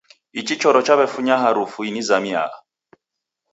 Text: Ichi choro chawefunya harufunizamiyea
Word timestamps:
Ichi 0.39 0.55
choro 0.61 0.79
chawefunya 0.87 1.35
harufunizamiyea 1.41 2.49